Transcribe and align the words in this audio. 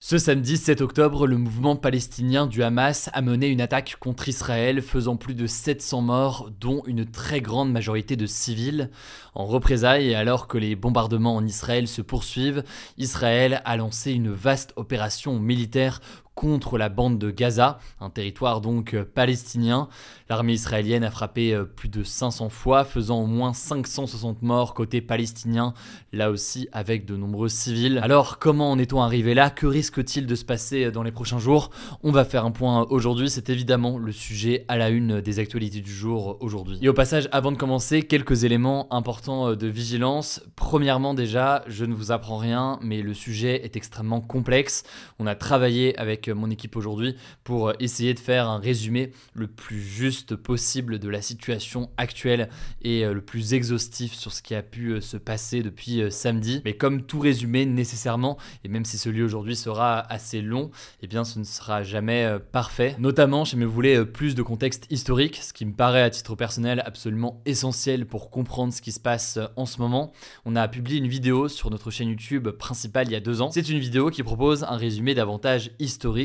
Ce 0.00 0.16
samedi 0.16 0.56
7 0.56 0.80
octobre, 0.80 1.26
le 1.26 1.36
mouvement 1.36 1.74
palestinien 1.74 2.46
du 2.46 2.62
Hamas 2.62 3.10
a 3.14 3.20
mené 3.20 3.48
une 3.48 3.60
attaque 3.60 3.96
contre 3.98 4.28
Israël 4.28 4.80
faisant 4.80 5.16
plus 5.16 5.34
de 5.34 5.48
700 5.48 6.02
morts, 6.02 6.52
dont 6.60 6.84
une 6.86 7.04
très 7.04 7.40
grande 7.40 7.72
majorité 7.72 8.14
de 8.14 8.24
civils. 8.24 8.90
En 9.34 9.44
représailles, 9.44 10.14
alors 10.14 10.46
que 10.46 10.56
les 10.56 10.76
bombardements 10.76 11.34
en 11.34 11.44
Israël 11.44 11.88
se 11.88 12.00
poursuivent, 12.00 12.62
Israël 12.96 13.60
a 13.64 13.76
lancé 13.76 14.12
une 14.12 14.30
vaste 14.30 14.72
opération 14.76 15.40
militaire 15.40 16.00
contre 16.38 16.78
la 16.78 16.88
bande 16.88 17.18
de 17.18 17.32
Gaza, 17.32 17.80
un 18.00 18.10
territoire 18.10 18.60
donc 18.60 18.94
euh, 18.94 19.04
palestinien. 19.04 19.88
L'armée 20.28 20.52
israélienne 20.52 21.02
a 21.02 21.10
frappé 21.10 21.52
euh, 21.52 21.64
plus 21.64 21.88
de 21.88 22.04
500 22.04 22.48
fois, 22.48 22.84
faisant 22.84 23.22
au 23.22 23.26
moins 23.26 23.52
560 23.52 24.42
morts 24.42 24.72
côté 24.72 25.00
palestinien, 25.00 25.74
là 26.12 26.30
aussi 26.30 26.68
avec 26.70 27.06
de 27.06 27.16
nombreux 27.16 27.48
civils. 27.48 27.98
Alors 28.04 28.38
comment 28.38 28.70
en 28.70 28.78
est-on 28.78 29.02
arrivé 29.02 29.34
là? 29.34 29.50
Que 29.50 29.66
risque-t-il 29.66 30.28
de 30.28 30.34
se 30.36 30.44
passer 30.44 30.84
euh, 30.84 30.90
dans 30.92 31.02
les 31.02 31.10
prochains 31.10 31.40
jours? 31.40 31.70
On 32.04 32.12
va 32.12 32.24
faire 32.24 32.44
un 32.44 32.52
point 32.52 32.86
aujourd'hui, 32.88 33.28
c'est 33.28 33.50
évidemment 33.50 33.98
le 33.98 34.12
sujet 34.12 34.64
à 34.68 34.76
la 34.76 34.90
une 34.90 35.20
des 35.20 35.40
actualités 35.40 35.80
du 35.80 35.92
jour 35.92 36.36
aujourd'hui. 36.38 36.78
Et 36.80 36.88
au 36.88 36.94
passage, 36.94 37.28
avant 37.32 37.50
de 37.50 37.56
commencer, 37.56 38.04
quelques 38.04 38.44
éléments 38.44 38.86
importants 38.94 39.56
de 39.56 39.66
vigilance. 39.66 40.40
Premièrement 40.54 41.14
déjà, 41.14 41.64
je 41.66 41.84
ne 41.84 41.94
vous 41.94 42.12
apprends 42.12 42.38
rien, 42.38 42.78
mais 42.80 43.02
le 43.02 43.12
sujet 43.12 43.64
est 43.64 43.74
extrêmement 43.74 44.20
complexe. 44.20 44.84
On 45.18 45.26
a 45.26 45.34
travaillé 45.34 45.98
avec 45.98 46.27
mon 46.32 46.50
équipe 46.50 46.76
aujourd'hui 46.76 47.16
pour 47.44 47.72
essayer 47.80 48.14
de 48.14 48.18
faire 48.18 48.48
un 48.48 48.58
résumé 48.58 49.12
le 49.34 49.46
plus 49.46 49.80
juste 49.80 50.36
possible 50.36 50.98
de 50.98 51.08
la 51.08 51.22
situation 51.22 51.90
actuelle 51.96 52.48
et 52.82 53.04
euh, 53.04 53.14
le 53.14 53.20
plus 53.20 53.54
exhaustif 53.54 54.14
sur 54.14 54.32
ce 54.32 54.42
qui 54.42 54.54
a 54.54 54.62
pu 54.62 54.90
euh, 54.90 55.00
se 55.00 55.16
passer 55.16 55.62
depuis 55.62 56.02
euh, 56.02 56.10
samedi. 56.10 56.62
Mais 56.64 56.74
comme 56.74 57.02
tout 57.02 57.20
résumé 57.20 57.66
nécessairement, 57.66 58.38
et 58.64 58.68
même 58.68 58.84
si 58.84 58.98
celui 58.98 59.22
aujourd'hui 59.22 59.56
sera 59.56 60.00
assez 60.12 60.40
long, 60.40 60.70
eh 61.02 61.06
bien 61.06 61.24
ce 61.24 61.38
ne 61.38 61.44
sera 61.44 61.82
jamais 61.82 62.38
parfait. 62.52 62.96
Notamment, 62.98 63.44
si 63.44 63.56
vous 63.56 63.70
voulez 63.70 64.04
plus 64.04 64.34
de 64.34 64.42
contexte 64.42 64.86
historique, 64.90 65.36
ce 65.36 65.52
qui 65.52 65.64
me 65.64 65.72
paraît 65.72 66.02
à 66.02 66.10
titre 66.10 66.34
personnel 66.34 66.82
absolument 66.84 67.40
essentiel 67.46 68.06
pour 68.06 68.30
comprendre 68.30 68.72
ce 68.72 68.82
qui 68.82 68.92
se 68.92 69.00
passe 69.00 69.38
en 69.56 69.66
ce 69.66 69.80
moment. 69.80 70.12
On 70.44 70.56
a 70.56 70.68
publié 70.68 70.98
une 70.98 71.08
vidéo 71.08 71.48
sur 71.48 71.70
notre 71.70 71.90
chaîne 71.90 72.08
YouTube 72.08 72.48
principale 72.50 73.08
il 73.08 73.12
y 73.12 73.16
a 73.16 73.20
deux 73.20 73.40
ans. 73.40 73.50
C'est 73.50 73.68
une 73.68 73.78
vidéo 73.78 74.10
qui 74.10 74.22
propose 74.22 74.64
un 74.64 74.76
résumé 74.76 75.14
davantage 75.14 75.70
historique 75.78 76.17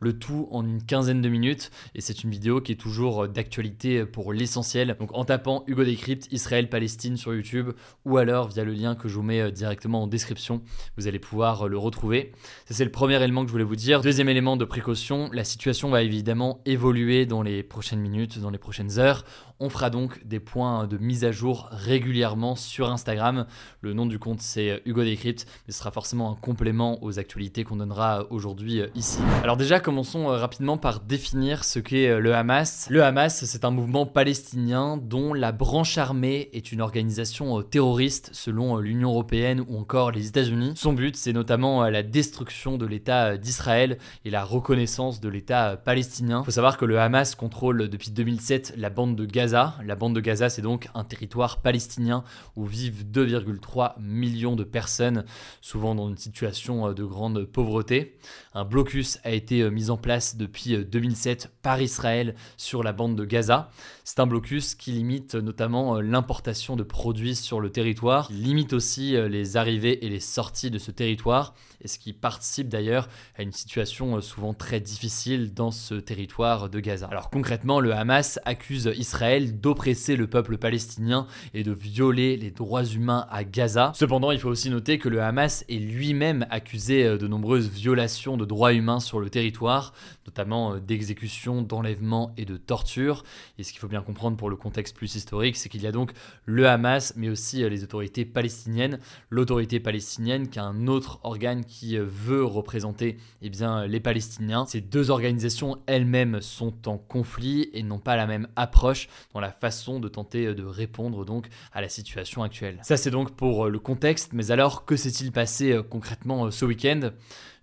le 0.00 0.18
tout 0.18 0.48
en 0.50 0.64
une 0.64 0.82
quinzaine 0.82 1.20
de 1.20 1.28
minutes. 1.28 1.70
Et 1.94 2.00
c'est 2.00 2.24
une 2.24 2.30
vidéo 2.30 2.60
qui 2.60 2.72
est 2.72 2.76
toujours 2.76 3.28
d'actualité 3.28 4.04
pour 4.04 4.32
l'essentiel. 4.32 4.96
Donc 4.98 5.10
en 5.14 5.24
tapant 5.24 5.64
Hugo 5.66 5.84
Décrypte 5.84 6.32
Israël-Palestine 6.32 7.16
sur 7.16 7.34
YouTube 7.34 7.70
ou 8.04 8.16
alors 8.16 8.48
via 8.48 8.64
le 8.64 8.72
lien 8.72 8.94
que 8.94 9.08
je 9.08 9.14
vous 9.14 9.22
mets 9.22 9.40
euh, 9.40 9.50
directement 9.50 10.02
en 10.02 10.06
description, 10.06 10.62
vous 10.96 11.06
allez 11.06 11.18
pouvoir 11.18 11.66
euh, 11.66 11.68
le 11.68 11.78
retrouver. 11.78 12.32
c'est 12.68 12.84
le 12.84 12.90
premier 12.90 13.22
élément 13.22 13.42
que 13.42 13.48
je 13.48 13.52
voulais 13.52 13.64
vous 13.64 13.76
dire. 13.76 14.00
Deuxième 14.00 14.28
élément 14.28 14.56
de 14.56 14.64
précaution, 14.64 15.30
la 15.32 15.44
situation 15.44 15.90
va 15.90 16.02
évidemment 16.02 16.60
évoluer 16.66 17.26
dans 17.26 17.42
les 17.42 17.62
prochaines 17.62 18.00
minutes, 18.00 18.38
dans 18.38 18.50
les 18.50 18.58
prochaines 18.58 18.98
heures. 18.98 19.24
On 19.58 19.70
fera 19.70 19.90
donc 19.90 20.24
des 20.26 20.40
points 20.40 20.86
de 20.86 20.98
mise 20.98 21.24
à 21.24 21.32
jour 21.32 21.68
régulièrement 21.70 22.56
sur 22.56 22.90
Instagram. 22.90 23.46
Le 23.80 23.94
nom 23.94 24.06
du 24.06 24.18
compte 24.18 24.40
c'est 24.40 24.82
Hugo 24.84 25.02
Décrypte, 25.02 25.46
mais 25.66 25.72
ce 25.72 25.78
sera 25.78 25.90
forcément 25.90 26.30
un 26.32 26.34
complément 26.34 27.02
aux 27.02 27.18
actualités 27.18 27.64
qu'on 27.64 27.76
donnera 27.76 28.26
aujourd'hui 28.30 28.80
euh, 28.80 28.88
ici. 28.94 29.18
Alors 29.42 29.56
déjà, 29.56 29.78
commençons 29.78 30.28
euh, 30.28 30.38
rapidement 30.38 30.76
par 30.76 31.00
définir 31.00 31.62
ce 31.64 31.78
qu'est 31.78 32.08
euh, 32.08 32.18
le 32.18 32.34
Hamas. 32.34 32.88
Le 32.90 33.04
Hamas, 33.04 33.44
c'est 33.44 33.64
un 33.64 33.70
mouvement 33.70 34.04
palestinien 34.04 34.96
dont 34.96 35.32
la 35.34 35.52
branche 35.52 35.98
armée 35.98 36.50
est 36.52 36.72
une 36.72 36.80
organisation 36.80 37.62
terroriste 37.62 38.30
selon 38.32 38.78
l'Union 38.78 39.10
européenne 39.10 39.64
ou 39.68 39.78
encore 39.78 40.10
les 40.10 40.26
États-Unis. 40.26 40.72
Son 40.74 40.92
but, 40.92 41.16
c'est 41.16 41.32
notamment 41.32 41.84
la 41.88 42.02
destruction 42.02 42.76
de 42.76 42.86
l'État 42.86 43.36
d'Israël 43.36 43.98
et 44.24 44.30
la 44.30 44.42
reconnaissance 44.42 45.20
de 45.20 45.28
l'État 45.28 45.76
palestinien. 45.76 46.40
Il 46.42 46.44
faut 46.44 46.50
savoir 46.50 46.76
que 46.76 46.84
le 46.84 46.98
Hamas 46.98 47.36
contrôle 47.36 47.88
depuis 47.88 48.10
2007 48.10 48.74
la 48.76 48.90
bande 48.90 49.14
de 49.14 49.24
Gaza 49.24 49.76
la 49.84 49.94
bande 49.94 50.14
de 50.14 50.20
Gaza, 50.20 50.48
c'est 50.48 50.62
donc 50.62 50.88
un 50.94 51.04
territoire 51.04 51.60
palestinien 51.60 52.24
où 52.56 52.64
vivent 52.64 53.04
2,3 53.04 53.94
millions 54.00 54.56
de 54.56 54.64
personnes, 54.64 55.24
souvent 55.60 55.94
dans 55.94 56.08
une 56.08 56.16
situation 56.16 56.88
euh, 56.88 56.94
de 56.94 57.04
grande 57.04 57.44
pauvreté. 57.44 58.18
Un 58.54 58.64
blocus 58.64 59.15
a 59.24 59.30
été 59.30 59.60
euh, 59.60 59.70
mis 59.70 59.90
en 59.90 59.96
place 59.96 60.36
depuis 60.36 60.76
2007 60.84 61.46
euh, 61.46 61.48
par 61.62 61.80
Israël 61.80 62.34
sur 62.56 62.82
la 62.82 62.92
bande 62.92 63.16
de 63.16 63.24
Gaza. 63.24 63.70
C'est 64.04 64.20
un 64.20 64.26
blocus 64.26 64.74
qui 64.74 64.92
limite 64.92 65.34
notamment 65.34 66.00
l'importation 66.00 66.76
de 66.76 66.82
produits 66.82 67.34
sur 67.34 67.60
le 67.60 67.70
territoire, 67.70 68.28
qui 68.28 68.34
limite 68.34 68.72
aussi 68.72 69.16
les 69.28 69.56
arrivées 69.56 70.06
et 70.06 70.08
les 70.08 70.20
sorties 70.20 70.70
de 70.70 70.78
ce 70.78 70.92
territoire, 70.92 71.54
et 71.80 71.88
ce 71.88 71.98
qui 71.98 72.12
participe 72.12 72.68
d'ailleurs 72.68 73.08
à 73.36 73.42
une 73.42 73.50
situation 73.50 74.20
souvent 74.20 74.54
très 74.54 74.78
difficile 74.78 75.52
dans 75.54 75.72
ce 75.72 75.94
territoire 75.94 76.70
de 76.70 76.78
Gaza. 76.78 77.08
Alors 77.10 77.30
concrètement, 77.30 77.80
le 77.80 77.92
Hamas 77.92 78.38
accuse 78.44 78.92
Israël 78.96 79.60
d'oppresser 79.60 80.14
le 80.14 80.28
peuple 80.28 80.56
palestinien 80.56 81.26
et 81.54 81.64
de 81.64 81.72
violer 81.72 82.36
les 82.36 82.50
droits 82.50 82.84
humains 82.84 83.26
à 83.30 83.44
Gaza. 83.44 83.92
Cependant, 83.94 84.30
il 84.30 84.38
faut 84.38 84.48
aussi 84.48 84.70
noter 84.70 84.98
que 84.98 85.08
le 85.08 85.22
Hamas 85.22 85.64
est 85.68 85.78
lui-même 85.78 86.46
accusé 86.50 87.04
euh, 87.04 87.18
de 87.18 87.26
nombreuses 87.26 87.68
violations 87.68 88.36
de 88.36 88.44
droits 88.44 88.72
humains 88.72 89.00
sur 89.06 89.20
le 89.20 89.30
territoire, 89.30 89.94
notamment 90.26 90.74
euh, 90.74 90.80
d'exécution, 90.80 91.62
d'enlèvement 91.62 92.34
et 92.36 92.44
de 92.44 92.56
torture. 92.56 93.24
Et 93.58 93.62
ce 93.62 93.72
qu'il 93.72 93.80
faut 93.80 93.88
bien 93.88 94.02
comprendre 94.02 94.36
pour 94.36 94.50
le 94.50 94.56
contexte 94.56 94.94
plus 94.94 95.14
historique, 95.14 95.56
c'est 95.56 95.68
qu'il 95.68 95.82
y 95.82 95.86
a 95.86 95.92
donc 95.92 96.12
le 96.44 96.68
Hamas, 96.68 97.14
mais 97.16 97.28
aussi 97.28 97.62
euh, 97.62 97.68
les 97.68 97.82
autorités 97.82 98.24
palestiniennes. 98.24 98.98
L'autorité 99.30 99.80
palestinienne, 99.80 100.48
qui 100.48 100.58
est 100.58 100.62
un 100.62 100.86
autre 100.86 101.20
organe 101.22 101.64
qui 101.64 101.96
veut 101.96 102.44
représenter 102.44 103.16
eh 103.42 103.50
bien, 103.50 103.86
les 103.86 104.00
Palestiniens. 104.00 104.66
Ces 104.66 104.80
deux 104.80 105.10
organisations 105.10 105.78
elles-mêmes 105.86 106.40
sont 106.40 106.88
en 106.88 106.98
conflit 106.98 107.70
et 107.72 107.82
n'ont 107.82 107.98
pas 107.98 108.16
la 108.16 108.26
même 108.26 108.48
approche 108.56 109.08
dans 109.32 109.40
la 109.40 109.52
façon 109.52 110.00
de 110.00 110.08
tenter 110.08 110.54
de 110.54 110.64
répondre 110.64 111.24
donc 111.24 111.48
à 111.72 111.80
la 111.80 111.88
situation 111.88 112.42
actuelle. 112.42 112.78
Ça 112.82 112.96
c'est 112.96 113.10
donc 113.10 113.32
pour 113.36 113.66
euh, 113.66 113.70
le 113.70 113.78
contexte, 113.78 114.32
mais 114.32 114.50
alors 114.50 114.84
que 114.84 114.96
s'est-il 114.96 115.32
passé 115.32 115.72
euh, 115.72 115.82
concrètement 115.82 116.46
euh, 116.46 116.50
ce 116.50 116.64
week-end? 116.64 117.10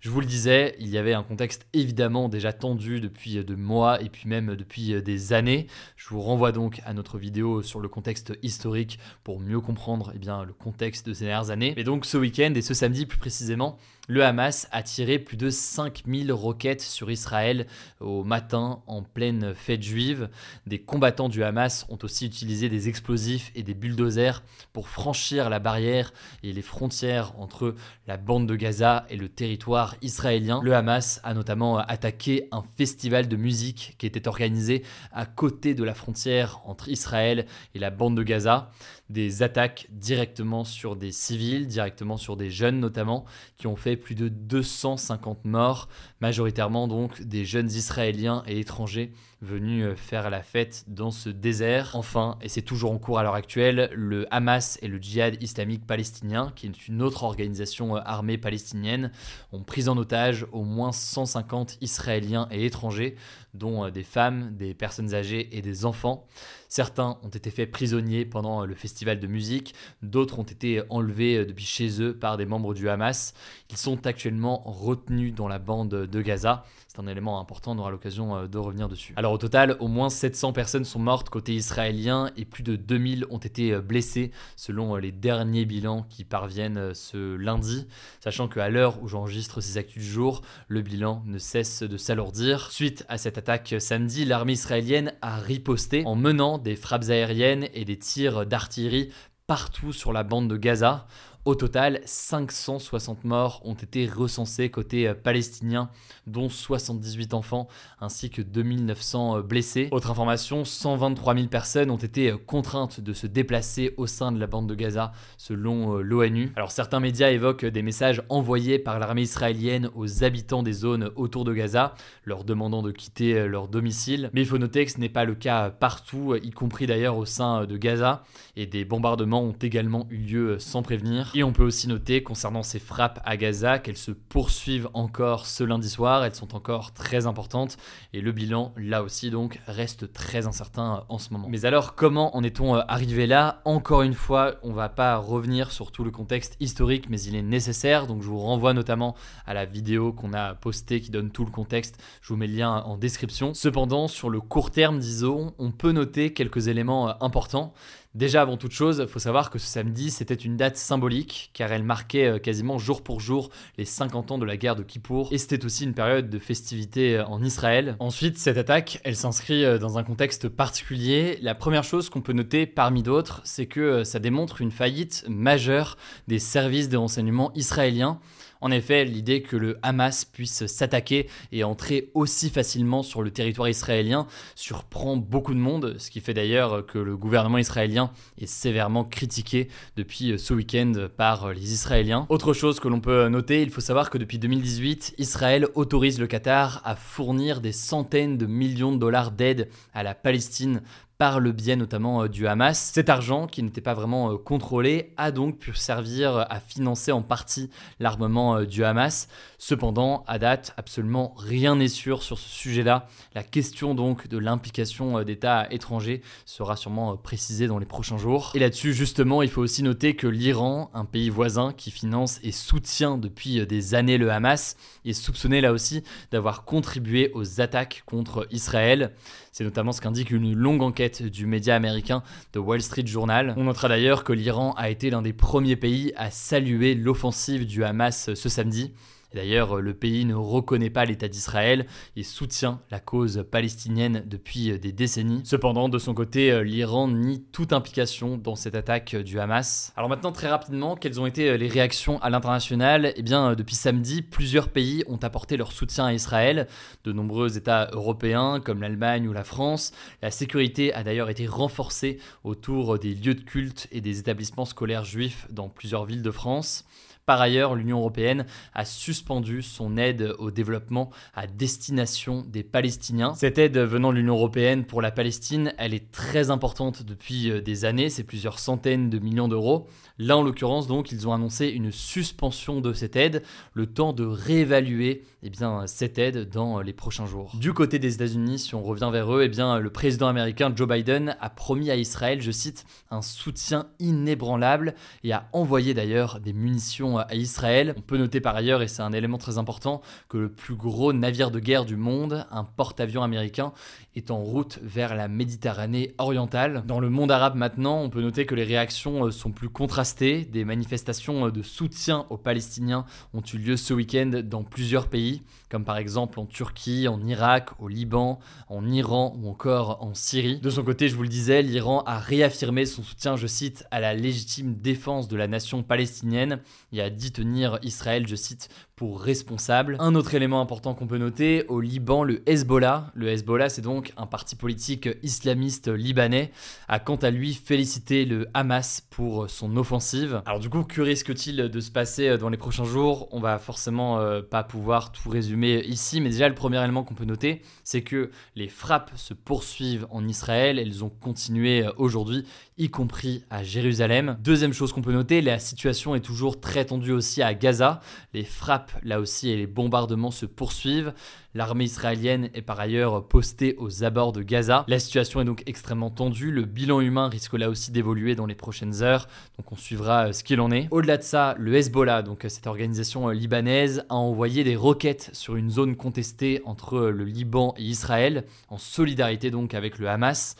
Je 0.04 0.10
vous 0.10 0.20
le 0.20 0.26
disais, 0.26 0.76
il 0.80 0.90
y 0.90 0.98
avait 0.98 1.14
un 1.14 1.22
contexte 1.22 1.66
évidemment 1.72 2.28
déjà 2.28 2.52
tendu 2.52 3.00
depuis 3.00 3.42
de 3.42 3.54
mois 3.54 4.02
et 4.02 4.10
puis 4.10 4.28
même 4.28 4.54
depuis 4.54 5.02
des 5.02 5.32
années. 5.32 5.66
Je 5.96 6.10
vous 6.10 6.20
renvoie 6.20 6.52
donc 6.52 6.82
à 6.84 6.92
notre 6.92 7.16
vidéo 7.16 7.62
sur 7.62 7.80
le 7.80 7.88
contexte 7.88 8.34
historique 8.42 8.98
pour 9.22 9.40
mieux 9.40 9.60
comprendre 9.60 10.12
eh 10.14 10.18
bien, 10.18 10.44
le 10.44 10.52
contexte 10.52 11.08
de 11.08 11.14
ces 11.14 11.24
dernières 11.24 11.48
années. 11.48 11.72
Et 11.78 11.84
donc 11.84 12.04
ce 12.04 12.18
week-end 12.18 12.52
et 12.54 12.60
ce 12.60 12.74
samedi 12.74 13.06
plus 13.06 13.16
précisément, 13.16 13.78
le 14.06 14.22
Hamas 14.22 14.68
a 14.70 14.82
tiré 14.82 15.18
plus 15.18 15.38
de 15.38 15.48
5000 15.48 16.30
roquettes 16.32 16.82
sur 16.82 17.10
Israël 17.10 17.66
au 18.00 18.22
matin 18.22 18.82
en 18.86 19.02
pleine 19.02 19.54
fête 19.54 19.82
juive. 19.82 20.28
Des 20.66 20.78
combattants 20.78 21.30
du 21.30 21.42
Hamas 21.42 21.86
ont 21.88 21.98
aussi 22.02 22.26
utilisé 22.26 22.68
des 22.68 22.90
explosifs 22.90 23.50
et 23.54 23.62
des 23.62 23.72
bulldozers 23.72 24.42
pour 24.74 24.88
franchir 24.90 25.48
la 25.48 25.58
barrière 25.58 26.12
et 26.42 26.52
les 26.52 26.60
frontières 26.60 27.32
entre 27.40 27.74
la 28.06 28.18
bande 28.18 28.46
de 28.46 28.56
Gaza 28.56 29.06
et 29.08 29.16
le 29.16 29.30
territoire 29.30 29.93
israélien. 30.02 30.60
Le 30.62 30.74
Hamas 30.74 31.20
a 31.24 31.34
notamment 31.34 31.78
attaqué 31.78 32.48
un 32.52 32.62
festival 32.76 33.28
de 33.28 33.36
musique 33.36 33.94
qui 33.98 34.06
était 34.06 34.28
organisé 34.28 34.82
à 35.12 35.26
côté 35.26 35.74
de 35.74 35.84
la 35.84 35.94
frontière 35.94 36.60
entre 36.64 36.88
Israël 36.88 37.46
et 37.74 37.78
la 37.78 37.90
bande 37.90 38.16
de 38.16 38.22
Gaza 38.22 38.70
des 39.10 39.42
attaques 39.42 39.86
directement 39.90 40.64
sur 40.64 40.96
des 40.96 41.12
civils, 41.12 41.66
directement 41.66 42.16
sur 42.16 42.36
des 42.36 42.50
jeunes 42.50 42.80
notamment, 42.80 43.24
qui 43.58 43.66
ont 43.66 43.76
fait 43.76 43.96
plus 43.96 44.14
de 44.14 44.28
250 44.28 45.44
morts, 45.44 45.88
majoritairement 46.20 46.88
donc 46.88 47.22
des 47.22 47.44
jeunes 47.44 47.70
israéliens 47.70 48.42
et 48.46 48.60
étrangers 48.60 49.12
venus 49.44 49.84
euh, 49.84 49.94
faire 49.94 50.30
la 50.30 50.42
fête 50.42 50.84
dans 50.88 51.10
ce 51.10 51.28
désert. 51.28 51.90
Enfin, 51.94 52.36
et 52.40 52.48
c'est 52.48 52.62
toujours 52.62 52.90
en 52.90 52.98
cours 52.98 53.18
à 53.18 53.22
l'heure 53.22 53.34
actuelle, 53.34 53.90
le 53.92 54.26
Hamas 54.34 54.78
et 54.82 54.88
le 54.88 54.98
djihad 54.98 55.40
islamique 55.42 55.86
palestinien, 55.86 56.52
qui 56.56 56.66
est 56.66 56.88
une 56.88 57.02
autre 57.02 57.22
organisation 57.22 57.96
euh, 57.96 58.00
armée 58.04 58.38
palestinienne, 58.38 59.12
ont 59.52 59.62
pris 59.62 59.88
en 59.88 59.96
otage 59.96 60.46
au 60.52 60.64
moins 60.64 60.92
150 60.92 61.78
Israéliens 61.80 62.48
et 62.50 62.64
étrangers, 62.64 63.16
dont 63.52 63.84
euh, 63.84 63.90
des 63.90 64.02
femmes, 64.02 64.56
des 64.56 64.74
personnes 64.74 65.14
âgées 65.14 65.56
et 65.56 65.62
des 65.62 65.84
enfants. 65.84 66.26
Certains 66.74 67.18
ont 67.22 67.28
été 67.28 67.52
faits 67.52 67.70
prisonniers 67.70 68.24
pendant 68.24 68.66
le 68.66 68.74
festival 68.74 69.20
de 69.20 69.28
musique, 69.28 69.76
d'autres 70.02 70.40
ont 70.40 70.42
été 70.42 70.82
enlevés 70.90 71.46
depuis 71.46 71.64
chez 71.64 72.02
eux 72.02 72.18
par 72.18 72.36
des 72.36 72.46
membres 72.46 72.74
du 72.74 72.88
Hamas. 72.88 73.32
Ils 73.70 73.76
sont 73.76 74.08
actuellement 74.08 74.60
retenus 74.64 75.32
dans 75.32 75.46
la 75.46 75.60
bande 75.60 75.90
de 75.90 76.20
Gaza. 76.20 76.64
C'est 76.94 77.00
un 77.00 77.08
élément 77.08 77.40
important, 77.40 77.72
on 77.72 77.78
aura 77.78 77.90
l'occasion 77.90 78.36
euh, 78.36 78.46
de 78.46 78.56
revenir 78.56 78.88
dessus. 78.88 79.14
Alors 79.16 79.32
au 79.32 79.38
total, 79.38 79.76
au 79.80 79.88
moins 79.88 80.08
700 80.08 80.52
personnes 80.52 80.84
sont 80.84 81.00
mortes 81.00 81.28
côté 81.28 81.52
israélien 81.52 82.30
et 82.36 82.44
plus 82.44 82.62
de 82.62 82.76
2000 82.76 83.26
ont 83.30 83.38
été 83.38 83.72
euh, 83.72 83.80
blessées 83.80 84.30
selon 84.54 84.94
euh, 84.94 85.00
les 85.00 85.10
derniers 85.10 85.64
bilans 85.64 86.06
qui 86.08 86.22
parviennent 86.22 86.94
ce 86.94 87.34
lundi, 87.34 87.88
sachant 88.20 88.46
qu'à 88.46 88.68
l'heure 88.68 89.02
où 89.02 89.08
j'enregistre 89.08 89.60
ces 89.60 89.76
actus 89.76 90.04
du 90.04 90.08
jour, 90.08 90.42
le 90.68 90.82
bilan 90.82 91.24
ne 91.26 91.38
cesse 91.38 91.82
de 91.82 91.96
s'alourdir. 91.96 92.70
Suite 92.70 93.04
à 93.08 93.18
cette 93.18 93.38
attaque 93.38 93.74
samedi, 93.80 94.24
l'armée 94.24 94.52
israélienne 94.52 95.14
a 95.20 95.38
riposté 95.38 96.04
en 96.06 96.14
menant 96.14 96.58
des 96.64 96.74
frappes 96.74 97.10
aériennes 97.10 97.68
et 97.74 97.84
des 97.84 97.98
tirs 97.98 98.44
d'artillerie 98.44 99.12
partout 99.46 99.92
sur 99.92 100.12
la 100.12 100.24
bande 100.24 100.48
de 100.48 100.56
Gaza. 100.56 101.06
Au 101.46 101.54
total, 101.54 102.00
560 102.06 103.24
morts 103.24 103.60
ont 103.66 103.74
été 103.74 104.06
recensés 104.06 104.70
côté 104.70 105.06
euh, 105.06 105.14
palestinien, 105.14 105.90
dont 106.26 106.48
78 106.48 107.34
enfants 107.34 107.68
ainsi 108.00 108.30
que 108.30 108.40
2900 108.40 109.36
euh, 109.36 109.42
blessés. 109.42 109.88
Autre 109.90 110.10
information, 110.10 110.64
123 110.64 111.34
000 111.34 111.48
personnes 111.48 111.90
ont 111.90 111.98
été 111.98 112.30
euh, 112.30 112.38
contraintes 112.38 113.00
de 113.00 113.12
se 113.12 113.26
déplacer 113.26 113.92
au 113.98 114.06
sein 114.06 114.32
de 114.32 114.40
la 114.40 114.46
bande 114.46 114.70
de 114.70 114.74
Gaza 114.74 115.12
selon 115.36 115.98
l'ONU. 115.98 116.50
Alors 116.56 116.72
certains 116.72 117.00
médias 117.00 117.28
évoquent 117.28 117.66
des 117.66 117.82
messages 117.82 118.22
envoyés 118.30 118.78
par 118.78 118.98
l'armée 118.98 119.20
israélienne 119.20 119.90
aux 119.94 120.24
habitants 120.24 120.62
des 120.62 120.72
zones 120.72 121.10
autour 121.14 121.44
de 121.44 121.52
Gaza, 121.52 121.94
leur 122.24 122.44
demandant 122.44 122.80
de 122.80 122.90
quitter 122.90 123.46
leur 123.48 123.68
domicile. 123.68 124.30
Mais 124.32 124.40
il 124.40 124.46
faut 124.46 124.56
noter 124.56 124.86
que 124.86 124.92
ce 124.92 124.98
n'est 124.98 125.10
pas 125.10 125.26
le 125.26 125.34
cas 125.34 125.68
partout, 125.68 126.36
y 126.42 126.50
compris 126.52 126.86
d'ailleurs 126.86 127.18
au 127.18 127.26
sein 127.26 127.66
de 127.66 127.76
Gaza, 127.76 128.24
et 128.56 128.64
des 128.64 128.86
bombardements 128.86 129.42
ont 129.42 129.56
également 129.60 130.06
eu 130.08 130.16
lieu 130.16 130.58
sans 130.58 130.82
prévenir. 130.82 131.33
Et 131.36 131.42
on 131.42 131.52
peut 131.52 131.64
aussi 131.64 131.88
noter 131.88 132.22
concernant 132.22 132.62
ces 132.62 132.78
frappes 132.78 133.20
à 133.24 133.36
Gaza 133.36 133.80
qu'elles 133.80 133.96
se 133.96 134.12
poursuivent 134.12 134.88
encore 134.94 135.46
ce 135.46 135.64
lundi 135.64 135.90
soir, 135.90 136.22
elles 136.24 136.36
sont 136.36 136.54
encore 136.54 136.92
très 136.92 137.26
importantes 137.26 137.76
et 138.12 138.20
le 138.20 138.30
bilan 138.30 138.72
là 138.76 139.02
aussi 139.02 139.30
donc 139.30 139.60
reste 139.66 140.12
très 140.12 140.46
incertain 140.46 141.04
en 141.08 141.18
ce 141.18 141.32
moment. 141.32 141.48
Mais 141.48 141.64
alors 141.64 141.96
comment 141.96 142.36
en 142.36 142.44
est-on 142.44 142.76
euh, 142.76 142.82
arrivé 142.86 143.26
là? 143.26 143.62
Encore 143.64 144.02
une 144.02 144.14
fois, 144.14 144.54
on 144.62 144.72
va 144.72 144.88
pas 144.88 145.16
revenir 145.16 145.72
sur 145.72 145.90
tout 145.90 146.04
le 146.04 146.12
contexte 146.12 146.56
historique 146.60 147.10
mais 147.10 147.20
il 147.22 147.34
est 147.34 147.42
nécessaire 147.42 148.06
donc 148.06 148.22
je 148.22 148.28
vous 148.28 148.38
renvoie 148.38 148.72
notamment 148.72 149.16
à 149.44 149.54
la 149.54 149.64
vidéo 149.64 150.12
qu'on 150.12 150.34
a 150.34 150.54
postée 150.54 151.00
qui 151.00 151.10
donne 151.10 151.32
tout 151.32 151.44
le 151.44 151.50
contexte, 151.50 152.00
je 152.22 152.28
vous 152.28 152.36
mets 152.36 152.46
le 152.46 152.54
lien 152.54 152.70
en 152.70 152.96
description. 152.96 153.54
Cependant, 153.54 154.06
sur 154.06 154.30
le 154.30 154.40
court 154.40 154.70
terme 154.70 155.00
disons, 155.00 155.52
on 155.58 155.72
peut 155.72 155.90
noter 155.90 156.32
quelques 156.32 156.68
éléments 156.68 157.08
euh, 157.08 157.12
importants. 157.20 157.74
Déjà, 158.14 158.42
avant 158.42 158.56
toute 158.56 158.70
chose, 158.70 158.98
il 159.00 159.08
faut 159.08 159.18
savoir 159.18 159.50
que 159.50 159.58
ce 159.58 159.66
samedi, 159.66 160.12
c'était 160.12 160.34
une 160.34 160.56
date 160.56 160.76
symbolique, 160.76 161.50
car 161.52 161.72
elle 161.72 161.82
marquait 161.82 162.26
euh, 162.26 162.38
quasiment 162.38 162.78
jour 162.78 163.02
pour 163.02 163.18
jour 163.18 163.50
les 163.76 163.84
50 163.84 164.30
ans 164.30 164.38
de 164.38 164.44
la 164.44 164.56
guerre 164.56 164.76
de 164.76 164.84
Kippour, 164.84 165.30
et 165.32 165.38
c'était 165.38 165.64
aussi 165.64 165.82
une 165.82 165.94
période 165.94 166.30
de 166.30 166.38
festivité 166.38 167.16
euh, 167.16 167.24
en 167.26 167.42
Israël. 167.42 167.96
Ensuite, 167.98 168.38
cette 168.38 168.56
attaque, 168.56 169.00
elle 169.02 169.16
s'inscrit 169.16 169.64
euh, 169.64 169.78
dans 169.78 169.98
un 169.98 170.04
contexte 170.04 170.48
particulier. 170.48 171.40
La 171.42 171.56
première 171.56 171.82
chose 171.82 172.08
qu'on 172.08 172.20
peut 172.20 172.32
noter 172.32 172.66
parmi 172.66 173.02
d'autres, 173.02 173.40
c'est 173.42 173.66
que 173.66 174.04
ça 174.04 174.20
démontre 174.20 174.60
une 174.60 174.70
faillite 174.70 175.24
majeure 175.28 175.96
des 176.28 176.38
services 176.38 176.88
de 176.88 176.96
renseignement 176.96 177.50
israéliens. 177.56 178.20
En 178.60 178.70
effet, 178.70 179.04
l'idée 179.04 179.42
que 179.42 179.56
le 179.56 179.78
Hamas 179.82 180.24
puisse 180.24 180.66
s'attaquer 180.66 181.28
et 181.52 181.64
entrer 181.64 182.10
aussi 182.14 182.50
facilement 182.50 183.02
sur 183.02 183.22
le 183.22 183.30
territoire 183.30 183.68
israélien 183.68 184.26
surprend 184.54 185.16
beaucoup 185.16 185.54
de 185.54 185.58
monde, 185.58 185.96
ce 185.98 186.10
qui 186.10 186.20
fait 186.20 186.34
d'ailleurs 186.34 186.86
que 186.86 186.98
le 186.98 187.16
gouvernement 187.16 187.58
israélien 187.58 188.10
est 188.40 188.46
sévèrement 188.46 189.04
critiqué 189.04 189.68
depuis 189.96 190.38
ce 190.38 190.54
week-end 190.54 190.92
par 191.16 191.52
les 191.52 191.72
Israéliens. 191.72 192.26
Autre 192.28 192.52
chose 192.52 192.80
que 192.80 192.88
l'on 192.88 193.00
peut 193.00 193.28
noter, 193.28 193.62
il 193.62 193.70
faut 193.70 193.80
savoir 193.80 194.10
que 194.10 194.18
depuis 194.18 194.38
2018, 194.38 195.14
Israël 195.18 195.68
autorise 195.74 196.18
le 196.18 196.26
Qatar 196.26 196.80
à 196.84 196.96
fournir 196.96 197.60
des 197.60 197.72
centaines 197.72 198.38
de 198.38 198.46
millions 198.46 198.92
de 198.92 198.98
dollars 198.98 199.30
d'aide 199.30 199.68
à 199.92 200.02
la 200.02 200.14
Palestine 200.14 200.82
par 201.18 201.40
le 201.40 201.52
biais 201.52 201.76
notamment 201.76 202.24
euh, 202.24 202.28
du 202.28 202.46
Hamas. 202.46 202.90
Cet 202.92 203.08
argent, 203.08 203.46
qui 203.46 203.62
n'était 203.62 203.80
pas 203.80 203.94
vraiment 203.94 204.32
euh, 204.32 204.36
contrôlé, 204.36 205.12
a 205.16 205.30
donc 205.30 205.58
pu 205.58 205.74
servir 205.74 206.46
à 206.48 206.60
financer 206.60 207.12
en 207.12 207.22
partie 207.22 207.70
l'armement 208.00 208.56
euh, 208.56 208.66
du 208.66 208.84
Hamas. 208.84 209.28
Cependant, 209.58 210.24
à 210.26 210.38
date, 210.38 210.74
absolument 210.76 211.34
rien 211.36 211.76
n'est 211.76 211.88
sûr 211.88 212.22
sur 212.22 212.38
ce 212.38 212.48
sujet-là. 212.48 213.06
La 213.34 213.42
question 213.42 213.94
donc 213.94 214.28
de 214.28 214.38
l'implication 214.38 215.22
d'États 215.22 215.72
étrangers 215.72 216.20
sera 216.44 216.76
sûrement 216.76 217.16
précisée 217.16 217.66
dans 217.66 217.78
les 217.78 217.86
prochains 217.86 218.18
jours. 218.18 218.52
Et 218.54 218.58
là-dessus, 218.58 218.92
justement, 218.92 219.42
il 219.42 219.48
faut 219.48 219.62
aussi 219.62 219.82
noter 219.82 220.16
que 220.16 220.26
l'Iran, 220.26 220.90
un 220.92 221.04
pays 221.04 221.30
voisin 221.30 221.72
qui 221.72 221.90
finance 221.90 222.40
et 222.42 222.52
soutient 222.52 223.16
depuis 223.16 223.66
des 223.66 223.94
années 223.94 224.18
le 224.18 224.30
Hamas, 224.30 224.76
est 225.04 225.12
soupçonné 225.12 225.60
là 225.60 225.72
aussi 225.72 226.02
d'avoir 226.30 226.64
contribué 226.64 227.30
aux 227.34 227.60
attaques 227.60 228.02
contre 228.06 228.46
Israël. 228.50 229.12
C'est 229.52 229.64
notamment 229.64 229.92
ce 229.92 230.00
qu'indique 230.00 230.30
une 230.30 230.52
longue 230.52 230.82
enquête 230.82 231.03
du 231.08 231.46
média 231.46 231.74
américain 231.74 232.22
The 232.52 232.58
Wall 232.58 232.82
Street 232.82 233.06
Journal. 233.06 233.54
On 233.56 233.64
notera 233.64 233.88
d'ailleurs 233.88 234.24
que 234.24 234.32
l'Iran 234.32 234.74
a 234.76 234.90
été 234.90 235.10
l'un 235.10 235.22
des 235.22 235.32
premiers 235.32 235.76
pays 235.76 236.12
à 236.16 236.30
saluer 236.30 236.94
l'offensive 236.94 237.66
du 237.66 237.84
Hamas 237.84 238.32
ce 238.34 238.48
samedi. 238.48 238.92
D'ailleurs, 239.34 239.80
le 239.80 239.94
pays 239.94 240.24
ne 240.24 240.34
reconnaît 240.34 240.90
pas 240.90 241.04
l'État 241.04 241.28
d'Israël 241.28 241.86
et 242.16 242.22
soutient 242.22 242.80
la 242.90 243.00
cause 243.00 243.44
palestinienne 243.50 244.22
depuis 244.26 244.78
des 244.78 244.92
décennies. 244.92 245.42
Cependant, 245.44 245.88
de 245.88 245.98
son 245.98 246.14
côté, 246.14 246.62
l'Iran 246.62 247.08
nie 247.08 247.42
toute 247.52 247.72
implication 247.72 248.36
dans 248.36 248.54
cette 248.54 248.74
attaque 248.76 249.16
du 249.16 249.40
Hamas. 249.40 249.92
Alors 249.96 250.08
maintenant, 250.08 250.32
très 250.32 250.48
rapidement, 250.48 250.94
quelles 250.94 251.20
ont 251.20 251.26
été 251.26 251.58
les 251.58 251.68
réactions 251.68 252.20
à 252.22 252.30
l'international? 252.30 253.12
Eh 253.16 253.22
bien, 253.22 253.54
depuis 253.54 253.74
samedi, 253.74 254.22
plusieurs 254.22 254.68
pays 254.68 255.02
ont 255.08 255.18
apporté 255.18 255.56
leur 255.56 255.72
soutien 255.72 256.06
à 256.06 256.12
Israël. 256.12 256.68
De 257.02 257.12
nombreux 257.12 257.56
États 257.56 257.90
européens, 257.92 258.60
comme 258.64 258.80
l'Allemagne 258.80 259.26
ou 259.28 259.32
la 259.32 259.44
France. 259.44 259.92
La 260.22 260.30
sécurité 260.30 260.94
a 260.94 261.02
d'ailleurs 261.02 261.30
été 261.30 261.46
renforcée 261.46 262.18
autour 262.44 262.98
des 262.98 263.14
lieux 263.14 263.34
de 263.34 263.42
culte 263.42 263.88
et 263.90 264.00
des 264.00 264.18
établissements 264.20 264.64
scolaires 264.64 265.04
juifs 265.04 265.46
dans 265.50 265.68
plusieurs 265.68 266.04
villes 266.04 266.22
de 266.22 266.30
France. 266.30 266.84
Par 267.26 267.40
ailleurs, 267.40 267.74
l'Union 267.74 268.00
européenne 268.00 268.44
a 268.74 268.84
suspendu 268.84 269.62
son 269.62 269.96
aide 269.96 270.34
au 270.38 270.50
développement 270.50 271.08
à 271.34 271.46
destination 271.46 272.44
des 272.46 272.62
Palestiniens. 272.62 273.32
Cette 273.32 273.56
aide 273.56 273.78
venant 273.78 274.10
de 274.10 274.18
l'Union 274.18 274.34
européenne 274.34 274.84
pour 274.84 275.00
la 275.00 275.10
Palestine, 275.10 275.72
elle 275.78 275.94
est 275.94 276.10
très 276.10 276.50
importante 276.50 277.02
depuis 277.02 277.50
euh, 277.50 277.62
des 277.62 277.86
années, 277.86 278.10
c'est 278.10 278.24
plusieurs 278.24 278.58
centaines 278.58 279.08
de 279.08 279.18
millions 279.18 279.48
d'euros. 279.48 279.86
Là, 280.18 280.36
en 280.36 280.42
l'occurrence, 280.42 280.86
donc, 280.86 281.12
ils 281.12 281.26
ont 281.26 281.32
annoncé 281.32 281.68
une 281.68 281.92
suspension 281.92 282.82
de 282.82 282.92
cette 282.92 283.16
aide, 283.16 283.42
le 283.72 283.86
temps 283.86 284.12
de 284.12 284.24
réévaluer 284.24 285.24
eh 285.42 285.50
bien, 285.50 285.86
cette 285.86 286.18
aide 286.18 286.50
dans 286.50 286.80
les 286.80 286.92
prochains 286.92 287.26
jours. 287.26 287.52
Du 287.58 287.72
côté 287.72 287.98
des 287.98 288.14
États-Unis, 288.14 288.58
si 288.58 288.74
on 288.74 288.82
revient 288.82 289.08
vers 289.10 289.34
eux, 289.34 289.42
eh 289.44 289.48
bien, 289.48 289.78
le 289.78 289.90
président 289.90 290.28
américain 290.28 290.72
Joe 290.74 290.88
Biden 290.88 291.36
a 291.40 291.48
promis 291.48 291.90
à 291.90 291.96
Israël, 291.96 292.42
je 292.42 292.50
cite, 292.50 292.84
un 293.10 293.22
soutien 293.22 293.86
inébranlable 293.98 294.94
et 295.22 295.32
a 295.32 295.48
envoyé 295.52 295.94
d'ailleurs 295.94 296.40
des 296.40 296.52
munitions 296.52 297.13
à 297.18 297.34
Israël. 297.34 297.94
On 297.96 298.00
peut 298.00 298.18
noter 298.18 298.40
par 298.40 298.56
ailleurs, 298.56 298.82
et 298.82 298.88
c'est 298.88 299.02
un 299.02 299.12
élément 299.12 299.38
très 299.38 299.58
important, 299.58 300.02
que 300.28 300.38
le 300.38 300.48
plus 300.48 300.74
gros 300.74 301.12
navire 301.12 301.50
de 301.50 301.60
guerre 301.60 301.84
du 301.84 301.96
monde, 301.96 302.46
un 302.50 302.64
porte-avions 302.64 303.22
américain, 303.22 303.72
est 304.16 304.30
en 304.30 304.38
route 304.38 304.78
vers 304.82 305.14
la 305.14 305.28
Méditerranée 305.28 306.14
orientale. 306.18 306.84
Dans 306.86 307.00
le 307.00 307.10
monde 307.10 307.30
arabe 307.30 307.56
maintenant, 307.56 308.00
on 308.00 308.10
peut 308.10 308.22
noter 308.22 308.46
que 308.46 308.54
les 308.54 308.64
réactions 308.64 309.26
euh, 309.26 309.30
sont 309.30 309.50
plus 309.50 309.68
contrastées. 309.68 310.44
Des 310.44 310.64
manifestations 310.64 311.46
euh, 311.46 311.50
de 311.50 311.62
soutien 311.62 312.26
aux 312.30 312.36
Palestiniens 312.36 313.04
ont 313.32 313.42
eu 313.52 313.58
lieu 313.58 313.76
ce 313.76 313.94
week-end 313.94 314.42
dans 314.44 314.62
plusieurs 314.62 315.08
pays, 315.08 315.42
comme 315.74 315.84
par 315.84 315.98
exemple 315.98 316.38
en 316.38 316.46
Turquie, 316.46 317.08
en 317.08 317.26
Irak, 317.26 317.70
au 317.80 317.88
Liban, 317.88 318.38
en 318.68 318.88
Iran 318.88 319.36
ou 319.36 319.48
encore 319.48 320.04
en 320.04 320.14
Syrie. 320.14 320.60
De 320.60 320.70
son 320.70 320.84
côté, 320.84 321.08
je 321.08 321.16
vous 321.16 321.24
le 321.24 321.28
disais, 321.28 321.62
l'Iran 321.62 322.04
a 322.06 322.20
réaffirmé 322.20 322.86
son 322.86 323.02
soutien, 323.02 323.34
je 323.34 323.48
cite, 323.48 323.84
à 323.90 323.98
la 323.98 324.14
légitime 324.14 324.76
défense 324.76 325.26
de 325.26 325.36
la 325.36 325.48
nation 325.48 325.82
palestinienne. 325.82 326.60
A 326.96 327.02
a 327.02 327.10
dit 327.10 327.32
tenir 327.32 327.80
Israël, 327.82 328.28
je 328.28 328.36
cite, 328.36 328.68
pour 328.96 329.20
responsable. 329.20 329.96
Un 329.98 330.14
autre 330.14 330.34
élément 330.34 330.60
important 330.60 330.94
qu'on 330.94 331.06
peut 331.06 331.18
noter, 331.18 331.64
au 331.68 331.80
Liban, 331.80 332.22
le 332.22 332.48
Hezbollah, 332.48 333.10
le 333.14 333.28
Hezbollah 333.28 333.68
c'est 333.68 333.82
donc 333.82 334.12
un 334.16 334.26
parti 334.26 334.56
politique 334.56 335.08
islamiste 335.22 335.88
libanais, 335.88 336.52
a 336.88 336.98
quant 337.00 337.16
à 337.16 337.30
lui 337.30 337.54
félicité 337.54 338.24
le 338.24 338.46
Hamas 338.54 339.02
pour 339.10 339.50
son 339.50 339.76
offensive. 339.76 340.42
Alors 340.46 340.60
du 340.60 340.70
coup, 340.70 340.84
que 340.84 341.00
risque-t-il 341.00 341.56
de 341.56 341.80
se 341.80 341.90
passer 341.90 342.38
dans 342.38 342.48
les 342.48 342.56
prochains 342.56 342.84
jours? 342.84 343.28
On 343.32 343.40
va 343.40 343.58
forcément 343.58 344.20
euh, 344.20 344.42
pas 344.42 344.62
pouvoir 344.62 345.12
tout 345.12 345.28
résumer 345.28 345.82
ici, 345.86 346.20
mais 346.20 346.30
déjà 346.30 346.48
le 346.48 346.54
premier 346.54 346.82
élément 346.82 347.02
qu'on 347.02 347.14
peut 347.14 347.24
noter, 347.24 347.62
c'est 347.82 348.02
que 348.02 348.30
les 348.54 348.68
frappes 348.68 349.10
se 349.16 349.34
poursuivent 349.34 350.06
en 350.10 350.26
Israël, 350.28 350.78
elles 350.78 351.02
ont 351.02 351.10
continué 351.10 351.84
euh, 351.84 351.90
aujourd'hui, 351.96 352.44
y 352.78 352.90
compris 352.90 353.44
à 353.50 353.62
Jérusalem. 353.62 354.36
Deuxième 354.40 354.72
chose 354.72 354.92
qu'on 354.92 355.02
peut 355.02 355.12
noter, 355.12 355.40
la 355.40 355.58
situation 355.58 356.14
est 356.14 356.20
toujours 356.20 356.60
très 356.60 356.84
tendue 356.84 357.12
aussi 357.12 357.42
à 357.42 357.54
Gaza. 357.54 358.00
Les 358.32 358.44
frappes 358.44 358.83
là 359.02 359.20
aussi, 359.20 359.54
les 359.54 359.66
bombardements 359.66 360.30
se 360.30 360.46
poursuivent. 360.46 361.12
L'armée 361.54 361.84
israélienne 361.84 362.50
est 362.54 362.62
par 362.62 362.80
ailleurs 362.80 363.28
postée 363.28 363.76
aux 363.78 364.02
abords 364.02 364.32
de 364.32 364.42
Gaza. 364.42 364.84
La 364.88 364.98
situation 364.98 365.40
est 365.40 365.44
donc 365.44 365.62
extrêmement 365.66 366.10
tendue. 366.10 366.50
Le 366.50 366.64
bilan 366.64 367.00
humain 367.00 367.28
risque 367.28 367.52
là 367.52 367.70
aussi 367.70 367.92
d'évoluer 367.92 368.34
dans 368.34 368.46
les 368.46 368.56
prochaines 368.56 369.02
heures. 369.02 369.28
Donc 369.56 369.70
on 369.70 369.76
suivra 369.76 370.26
euh, 370.26 370.32
ce 370.32 370.42
qu'il 370.42 370.60
en 370.60 370.72
est. 370.72 370.88
Au-delà 370.90 371.16
de 371.16 371.22
ça, 371.22 371.54
le 371.58 371.74
Hezbollah, 371.76 372.22
donc 372.22 372.44
cette 372.48 372.66
organisation 372.66 373.28
euh, 373.28 373.34
libanaise, 373.34 374.04
a 374.08 374.16
envoyé 374.16 374.64
des 374.64 374.74
roquettes 374.74 375.30
sur 375.32 375.54
une 375.54 375.70
zone 375.70 375.94
contestée 375.94 376.60
entre 376.64 376.96
euh, 376.96 377.10
le 377.10 377.24
Liban 377.24 377.74
et 377.78 377.84
Israël, 377.84 378.44
en 378.68 378.78
solidarité 378.78 379.52
donc 379.52 379.74
avec 379.74 379.98
le 379.98 380.08
Hamas. 380.08 380.56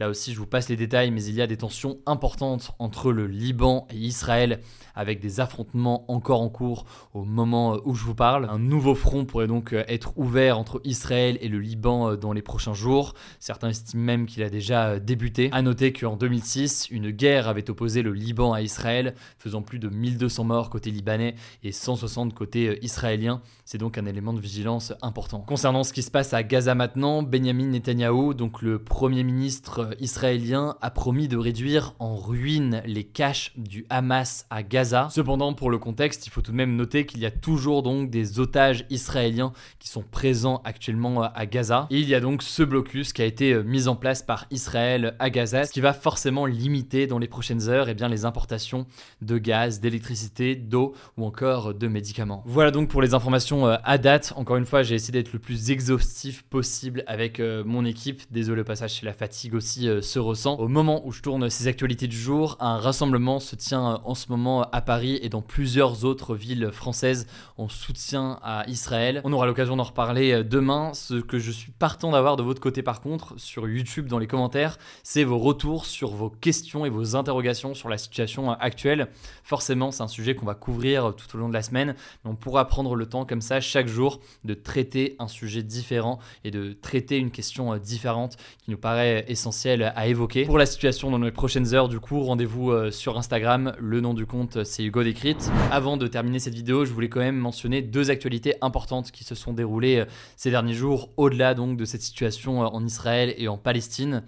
Là 0.00 0.08
aussi, 0.08 0.32
je 0.32 0.40
vous 0.40 0.46
passe 0.46 0.68
les 0.68 0.74
détails, 0.74 1.12
mais 1.12 1.22
il 1.22 1.36
y 1.36 1.40
a 1.40 1.46
des 1.46 1.56
tensions 1.56 1.98
importantes 2.04 2.72
entre 2.80 3.12
le 3.12 3.28
Liban 3.28 3.86
et 3.92 3.96
Israël, 3.96 4.58
avec 4.96 5.20
des 5.20 5.38
affrontements 5.38 6.04
encore 6.10 6.40
en 6.40 6.48
cours 6.48 6.84
au 7.12 7.22
moment 7.22 7.78
où 7.84 7.94
je 7.94 8.02
vous 8.02 8.16
parle. 8.16 8.48
Un 8.50 8.58
nouveau 8.58 8.96
front 8.96 9.24
pourrait 9.24 9.46
donc 9.46 9.72
euh, 9.72 9.84
être 9.86 10.12
ouvert 10.16 10.58
entre 10.58 10.80
Israël 10.82 11.38
et 11.40 11.46
le 11.46 11.60
Liban 11.60 12.10
euh, 12.10 12.16
dans 12.16 12.32
les 12.32 12.42
prochains 12.42 12.74
jours. 12.74 13.14
Certains 13.38 13.68
estiment 13.68 14.02
même 14.02 14.26
qu'il 14.26 14.42
a 14.42 14.50
déjà 14.50 14.88
euh, 14.88 14.98
débuté. 14.98 15.48
A 15.52 15.62
noter 15.62 15.92
qu'en 15.92 16.16
2006, 16.16 16.88
une 16.90 17.10
guerre 17.10 17.46
avait 17.46 17.70
opposé 17.70 18.02
le 18.02 18.12
Liban 18.12 18.52
à 18.52 18.62
Israël, 18.62 19.14
faisant 19.38 19.62
plus 19.62 19.78
de 19.78 19.88
1200 19.88 20.42
morts 20.42 20.70
côté 20.70 20.90
libanais 20.90 21.36
et 21.62 21.70
160 21.70 22.34
côté 22.34 22.80
israélien. 22.82 23.42
C'est 23.64 23.78
donc 23.78 23.96
un 23.96 24.06
élément 24.06 24.32
de 24.32 24.40
vigilance 24.40 24.92
important. 25.02 25.38
Concernant 25.40 25.84
ce 25.84 25.92
qui 25.92 26.02
se 26.02 26.10
passe 26.10 26.34
à 26.34 26.42
Gaza 26.42 26.74
maintenant, 26.74 27.22
Benjamin 27.22 27.66
Netanyahu, 27.66 28.34
donc 28.34 28.60
le 28.60 28.80
premier 28.80 29.22
ministre 29.22 29.83
israélien 30.00 30.76
a 30.80 30.90
promis 30.90 31.28
de 31.28 31.36
réduire 31.36 31.94
en 31.98 32.16
ruine 32.16 32.82
les 32.86 33.04
caches 33.04 33.52
du 33.56 33.86
Hamas 33.90 34.46
à 34.50 34.62
Gaza. 34.62 35.08
Cependant, 35.10 35.54
pour 35.54 35.70
le 35.70 35.78
contexte, 35.78 36.26
il 36.26 36.30
faut 36.30 36.42
tout 36.42 36.52
de 36.52 36.56
même 36.56 36.76
noter 36.76 37.06
qu'il 37.06 37.20
y 37.20 37.26
a 37.26 37.30
toujours 37.30 37.82
donc 37.82 38.10
des 38.10 38.40
otages 38.40 38.86
israéliens 38.90 39.52
qui 39.78 39.88
sont 39.88 40.02
présents 40.02 40.60
actuellement 40.64 41.22
à 41.22 41.46
Gaza. 41.46 41.86
Et 41.90 41.98
il 41.98 42.08
y 42.08 42.14
a 42.14 42.20
donc 42.20 42.42
ce 42.42 42.62
blocus 42.62 43.12
qui 43.12 43.22
a 43.22 43.24
été 43.24 43.52
euh, 43.52 43.62
mis 43.62 43.88
en 43.88 43.96
place 43.96 44.22
par 44.22 44.46
Israël 44.50 45.14
à 45.18 45.30
Gaza, 45.30 45.64
ce 45.64 45.72
qui 45.72 45.80
va 45.80 45.92
forcément 45.92 46.46
limiter 46.46 47.06
dans 47.06 47.18
les 47.18 47.28
prochaines 47.28 47.68
heures 47.68 47.88
eh 47.88 47.94
bien, 47.94 48.08
les 48.08 48.24
importations 48.24 48.86
de 49.22 49.38
gaz, 49.38 49.80
d'électricité, 49.80 50.54
d'eau 50.54 50.94
ou 51.16 51.24
encore 51.24 51.74
de 51.74 51.88
médicaments. 51.88 52.42
Voilà 52.46 52.70
donc 52.70 52.88
pour 52.88 53.02
les 53.02 53.14
informations 53.14 53.66
euh, 53.66 53.76
à 53.84 53.98
date. 53.98 54.32
Encore 54.36 54.56
une 54.56 54.66
fois, 54.66 54.82
j'ai 54.82 54.94
essayé 54.94 55.12
d'être 55.12 55.32
le 55.32 55.38
plus 55.38 55.70
exhaustif 55.70 56.42
possible 56.42 57.04
avec 57.06 57.40
euh, 57.40 57.62
mon 57.64 57.84
équipe. 57.84 58.22
Désolé 58.30 58.62
au 58.62 58.64
passage, 58.64 58.98
c'est 58.98 59.06
la 59.06 59.12
fatigue 59.12 59.54
aussi 59.54 59.73
euh, 59.82 60.02
se 60.02 60.18
ressent. 60.18 60.56
Au 60.56 60.68
moment 60.68 61.06
où 61.06 61.12
je 61.12 61.20
tourne 61.20 61.50
ces 61.50 61.68
actualités 61.68 62.06
du 62.06 62.16
jour, 62.16 62.56
un 62.60 62.78
rassemblement 62.78 63.40
se 63.40 63.56
tient 63.56 63.94
euh, 63.94 63.98
en 64.04 64.14
ce 64.14 64.28
moment 64.28 64.62
à 64.62 64.80
Paris 64.80 65.18
et 65.22 65.28
dans 65.28 65.42
plusieurs 65.42 66.04
autres 66.04 66.34
villes 66.34 66.70
françaises 66.72 67.26
en 67.58 67.68
soutien 67.68 68.38
à 68.42 68.64
Israël. 68.68 69.20
On 69.24 69.32
aura 69.32 69.46
l'occasion 69.46 69.76
d'en 69.76 69.82
reparler 69.82 70.32
euh, 70.32 70.44
demain. 70.44 70.92
Ce 70.94 71.14
que 71.14 71.38
je 71.38 71.50
suis 71.50 71.72
partant 71.72 72.12
d'avoir 72.12 72.36
de 72.36 72.42
votre 72.42 72.60
côté 72.60 72.82
par 72.82 73.00
contre 73.00 73.34
sur 73.36 73.68
YouTube 73.68 74.06
dans 74.06 74.18
les 74.18 74.26
commentaires, 74.26 74.78
c'est 75.02 75.24
vos 75.24 75.38
retours 75.38 75.86
sur 75.86 76.10
vos 76.10 76.30
questions 76.30 76.86
et 76.86 76.90
vos 76.90 77.16
interrogations 77.16 77.74
sur 77.74 77.88
la 77.88 77.98
situation 77.98 78.52
actuelle. 78.52 79.08
Forcément, 79.42 79.90
c'est 79.90 80.02
un 80.02 80.08
sujet 80.08 80.34
qu'on 80.34 80.46
va 80.46 80.54
couvrir 80.54 81.14
tout 81.16 81.36
au 81.36 81.38
long 81.38 81.48
de 81.48 81.54
la 81.54 81.62
semaine, 81.62 81.94
mais 82.24 82.30
on 82.30 82.36
pourra 82.36 82.66
prendre 82.66 82.94
le 82.94 83.06
temps 83.06 83.24
comme 83.24 83.40
ça 83.40 83.60
chaque 83.60 83.88
jour 83.88 84.20
de 84.44 84.54
traiter 84.54 85.16
un 85.18 85.28
sujet 85.28 85.62
différent 85.62 86.18
et 86.44 86.50
de 86.50 86.72
traiter 86.72 87.18
une 87.18 87.30
question 87.30 87.76
différente 87.76 88.36
qui 88.62 88.70
nous 88.70 88.78
paraît 88.78 89.24
essentielle 89.28 89.63
à 89.66 90.06
évoquer. 90.06 90.44
Pour 90.44 90.58
la 90.58 90.66
situation 90.66 91.10
dans 91.10 91.18
les 91.18 91.30
prochaines 91.30 91.74
heures, 91.74 91.88
du 91.88 91.98
coup, 91.98 92.22
rendez-vous 92.22 92.70
euh, 92.70 92.90
sur 92.90 93.16
Instagram. 93.16 93.74
Le 93.78 94.00
nom 94.02 94.12
du 94.12 94.26
compte, 94.26 94.62
c'est 94.64 94.84
Hugo 94.84 95.02
Décrite. 95.02 95.50
Avant 95.70 95.96
de 95.96 96.06
terminer 96.06 96.38
cette 96.38 96.54
vidéo, 96.54 96.84
je 96.84 96.92
voulais 96.92 97.08
quand 97.08 97.20
même 97.20 97.38
mentionner 97.38 97.80
deux 97.80 98.10
actualités 98.10 98.54
importantes 98.60 99.10
qui 99.10 99.24
se 99.24 99.34
sont 99.34 99.54
déroulées 99.54 100.00
euh, 100.00 100.04
ces 100.36 100.50
derniers 100.50 100.74
jours, 100.74 101.08
au-delà 101.16 101.54
donc 101.54 101.78
de 101.78 101.84
cette 101.86 102.02
situation 102.02 102.62
euh, 102.62 102.66
en 102.66 102.84
Israël 102.84 103.34
et 103.38 103.48
en 103.48 103.56
Palestine. 103.56 104.22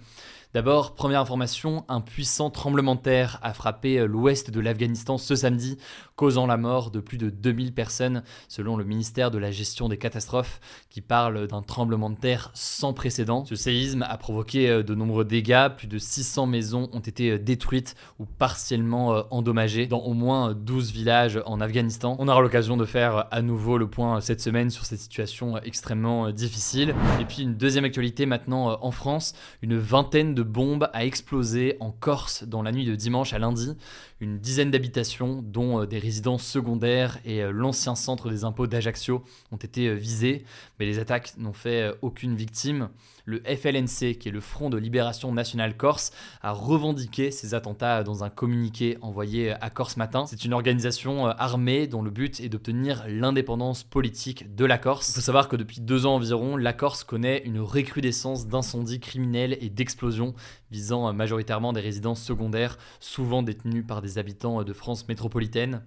D'abord, 0.55 0.95
première 0.95 1.21
information, 1.21 1.85
un 1.87 2.01
puissant 2.01 2.49
tremblement 2.49 2.95
de 2.95 3.01
terre 3.01 3.39
a 3.43 3.53
frappé 3.53 4.07
l'ouest 4.07 4.49
de 4.49 4.59
l'Afghanistan 4.59 5.19
ce 5.19 5.35
samedi, 5.35 5.77
causant 6.17 6.47
la 6.47 6.57
mort 6.57 6.89
de 6.89 6.99
plus 6.99 7.19
de 7.19 7.29
2000 7.29 7.73
personnes, 7.73 8.23
selon 8.49 8.75
le 8.75 8.83
ministère 8.83 9.29
de 9.31 9.37
la 9.37 9.51
gestion 9.51 9.87
des 9.87 9.97
catastrophes, 9.97 10.59
qui 10.89 10.99
parle 10.99 11.47
d'un 11.47 11.61
tremblement 11.61 12.09
de 12.09 12.15
terre 12.15 12.49
sans 12.55 12.91
précédent. 12.91 13.45
Ce 13.45 13.55
séisme 13.55 14.01
a 14.01 14.17
provoqué 14.17 14.69
euh, 14.69 14.83
de 14.83 14.95
nombreux 14.95 15.23
dégâts, 15.25 15.69
plus 15.77 15.87
de 15.87 15.99
600 15.99 16.47
maisons 16.47 16.89
ont 16.91 16.99
été 16.99 17.31
euh, 17.31 17.37
détruites 17.37 17.95
ou 18.17 18.25
partiellement 18.25 19.13
euh, 19.13 19.21
endommagées 19.29 19.85
dans 19.85 19.99
au 19.99 20.13
moins 20.13 20.55
12 20.55 20.91
villages 20.91 21.39
en 21.45 21.61
Afghanistan. 21.61 22.15
On 22.17 22.27
aura 22.27 22.41
l'occasion 22.41 22.77
de 22.77 22.85
faire 22.85 23.27
à 23.29 23.43
nouveau 23.43 23.77
le 23.77 23.87
point 23.87 24.19
cette 24.19 24.41
semaine 24.41 24.71
sur 24.71 24.85
cette 24.85 24.99
situation 24.99 25.59
extrêmement 25.59 26.31
difficile. 26.31 26.95
Et 27.21 27.25
puis 27.25 27.43
une 27.43 27.55
deuxième 27.55 27.85
actualité 27.85 28.25
maintenant 28.25 28.79
en 28.81 28.91
France, 28.91 29.35
une 29.61 29.77
vingtaine 29.77 30.33
de 30.33 30.41
bombes 30.41 30.89
a 30.93 31.05
explosé 31.05 31.77
en 31.79 31.91
Corse 31.91 32.43
dans 32.43 32.63
la 32.63 32.71
nuit 32.71 32.85
de 32.85 32.95
dimanche 32.95 33.33
à 33.33 33.39
lundi. 33.39 33.75
Une 34.19 34.39
dizaine 34.39 34.71
d'habitations, 34.71 35.43
dont 35.43 35.85
des 35.85 35.99
résidences 36.07 36.45
secondaires 36.45 37.19
et 37.25 37.43
euh, 37.43 37.51
l'ancien 37.51 37.95
centre 37.95 38.29
des 38.29 38.45
impôts 38.45 38.65
d'Ajaccio 38.65 39.23
ont 39.51 39.57
été 39.57 39.87
euh, 39.87 39.93
visés, 39.93 40.45
mais 40.79 40.85
les 40.85 40.99
attaques 40.99 41.33
n'ont 41.37 41.53
fait 41.53 41.89
euh, 41.89 41.93
aucune 42.01 42.35
victime. 42.35 42.89
Le 43.25 43.41
FLNC, 43.43 44.17
qui 44.17 44.29
est 44.29 44.31
le 44.31 44.39
Front 44.39 44.69
de 44.69 44.77
Libération 44.77 45.33
Nationale 45.33 45.75
Corse, 45.75 46.11
a 46.41 46.53
revendiqué 46.53 47.29
ces 47.29 47.53
attentats 47.53 48.03
dans 48.03 48.23
un 48.23 48.29
communiqué 48.29 48.97
envoyé 49.01 49.51
à 49.51 49.69
Corse 49.69 49.97
Matin. 49.97 50.25
C'est 50.27 50.45
une 50.45 50.53
organisation 50.53 51.25
armée 51.25 51.87
dont 51.87 52.01
le 52.01 52.09
but 52.09 52.39
est 52.39 52.47
d'obtenir 52.47 53.03
l'indépendance 53.09 53.83
politique 53.83 54.55
de 54.55 54.63
la 54.63 54.77
Corse. 54.77 55.09
Il 55.09 55.15
faut 55.15 55.19
savoir 55.19 55.49
que 55.49 55.57
depuis 55.57 55.81
deux 55.81 56.05
ans 56.05 56.15
environ, 56.15 56.55
la 56.55 56.71
Corse 56.71 57.03
connaît 57.03 57.39
une 57.43 57.59
recrudescence 57.59 58.47
d'incendies 58.47 59.01
criminels 59.01 59.57
et 59.59 59.69
d'explosions 59.69 60.33
visant 60.71 61.11
majoritairement 61.13 61.73
des 61.73 61.81
résidences 61.81 62.21
secondaires, 62.21 62.77
souvent 62.99 63.43
détenues 63.43 63.83
par 63.83 64.01
des 64.01 64.17
habitants 64.17 64.63
de 64.63 64.73
France 64.73 65.07
métropolitaine. 65.07 65.81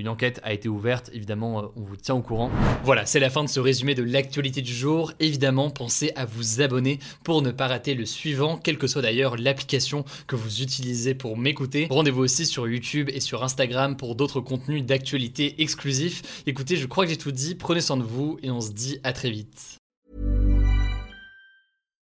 Une 0.00 0.08
enquête 0.08 0.40
a 0.44 0.54
été 0.54 0.66
ouverte, 0.68 1.10
évidemment, 1.12 1.62
euh, 1.62 1.66
on 1.76 1.82
vous 1.82 1.96
tient 1.96 2.14
au 2.14 2.22
courant. 2.22 2.50
Voilà, 2.84 3.04
c'est 3.04 3.20
la 3.20 3.28
fin 3.28 3.44
de 3.44 3.50
ce 3.50 3.60
résumé 3.60 3.94
de 3.94 4.02
l'actualité 4.02 4.62
du 4.62 4.72
jour. 4.72 5.12
Évidemment, 5.20 5.68
pensez 5.68 6.12
à 6.16 6.24
vous 6.24 6.62
abonner 6.62 7.00
pour 7.22 7.42
ne 7.42 7.50
pas 7.50 7.66
rater 7.66 7.94
le 7.94 8.06
suivant, 8.06 8.56
quelle 8.56 8.78
que 8.78 8.86
soit 8.86 9.02
d'ailleurs 9.02 9.36
l'application 9.36 10.06
que 10.26 10.36
vous 10.36 10.62
utilisez 10.62 11.14
pour 11.14 11.36
m'écouter. 11.36 11.86
Rendez-vous 11.90 12.22
aussi 12.22 12.46
sur 12.46 12.66
YouTube 12.66 13.10
et 13.12 13.20
sur 13.20 13.42
Instagram 13.42 13.96
pour 13.96 14.14
d'autres 14.14 14.40
contenus 14.40 14.86
d'actualité 14.86 15.60
exclusifs. 15.60 16.44
Écoutez, 16.46 16.76
je 16.76 16.86
crois 16.86 17.04
que 17.04 17.10
j'ai 17.10 17.18
tout 17.18 17.32
dit, 17.32 17.54
prenez 17.54 17.82
soin 17.82 17.96
de 17.98 18.02
vous 18.02 18.38
et 18.42 18.50
on 18.50 18.62
se 18.62 18.70
dit 18.70 19.00
à 19.02 19.12
très 19.12 19.30
vite. 19.30 19.79